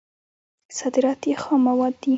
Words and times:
صادرات 0.77 1.21
یې 1.29 1.35
خام 1.43 1.61
مواد 1.67 1.93
دي. 2.01 2.09